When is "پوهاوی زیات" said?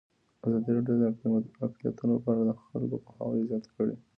3.05-3.65